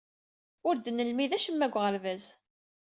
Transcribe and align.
Ur 0.67 0.75
d-nelmid 0.77 1.31
acemma 1.37 1.67
deg 1.67 1.75
uɣerbaz. 1.77 2.25